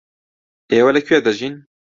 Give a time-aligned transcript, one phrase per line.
[0.71, 1.55] ئێوە لەکوێ دەژین؟